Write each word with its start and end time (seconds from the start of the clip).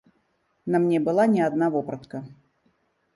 На 0.75 0.79
мне 0.85 1.01
была 1.09 1.25
не 1.33 1.41
адна 1.47 1.65
вопратка. 1.75 2.17